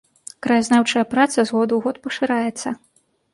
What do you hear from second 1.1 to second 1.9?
праца з году ў